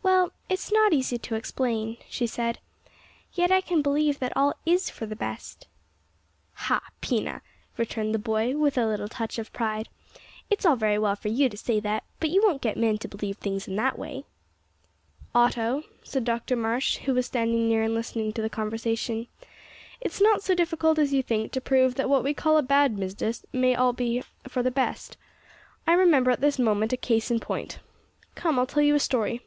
"Well, 0.00 0.32
it 0.48 0.54
is 0.54 0.72
not 0.72 0.94
easy 0.94 1.18
to 1.18 1.34
explain," 1.34 1.98
she 2.08 2.26
said, 2.26 2.60
"yet 3.34 3.50
I 3.52 3.60
can 3.60 3.82
believe 3.82 4.18
that 4.20 4.34
all 4.34 4.54
is 4.64 4.88
for 4.88 5.04
the 5.04 5.14
best." 5.14 5.66
"Ha, 6.54 6.80
Pina!" 7.02 7.42
returned 7.76 8.14
the 8.14 8.18
boy, 8.18 8.56
with 8.56 8.78
a 8.78 8.86
little 8.86 9.08
touch 9.08 9.38
of 9.38 9.52
pride, 9.52 9.90
"it's 10.48 10.64
all 10.64 10.76
very 10.76 10.98
well 10.98 11.14
for 11.14 11.28
you 11.28 11.50
to 11.50 11.58
say 11.58 11.78
that, 11.80 12.04
but 12.20 12.30
you 12.30 12.42
won't 12.42 12.62
get 12.62 12.78
men 12.78 12.96
to 12.98 13.08
believe 13.08 13.36
things 13.36 13.68
in 13.68 13.76
that 13.76 13.98
way." 13.98 14.24
"Otto," 15.34 15.82
said 16.02 16.24
Dr 16.24 16.56
Marsh, 16.56 16.96
who 17.00 17.12
was 17.12 17.26
standing 17.26 17.68
near 17.68 17.82
and 17.82 17.94
listening 17.94 18.32
to 18.32 18.40
the 18.40 18.48
conversation, 18.50 19.26
"it 20.00 20.10
is 20.12 20.22
not 20.22 20.42
so 20.42 20.54
difficult 20.54 20.98
as 20.98 21.12
you 21.12 21.22
think 21.22 21.52
to 21.52 21.60
prove 21.60 21.96
that 21.96 22.08
what 22.08 22.24
we 22.24 22.32
call 22.32 22.56
a 22.56 22.62
bad 22.62 22.96
business 22.98 23.44
may 23.52 23.74
after 23.74 23.82
all 23.82 23.92
be 23.92 24.22
for 24.48 24.62
the 24.62 24.70
best. 24.70 25.18
I 25.86 25.92
remember 25.92 26.30
at 26.30 26.40
this 26.40 26.58
moment 26.58 26.94
a 26.94 26.96
case 26.96 27.30
in 27.30 27.40
point. 27.40 27.78
Come 28.34 28.58
I'll 28.58 28.64
tell 28.66 28.82
you 28.82 28.94
a 28.94 29.00
story. 29.00 29.42